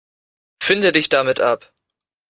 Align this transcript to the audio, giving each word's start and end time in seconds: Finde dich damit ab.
Finde 0.63 0.91
dich 0.93 1.09
damit 1.09 1.39
ab. 1.41 1.71